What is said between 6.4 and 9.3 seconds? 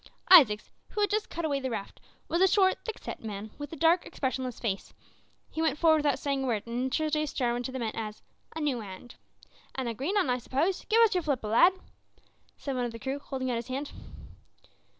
a word, and introduced Jarwin to the men as a "new 'and."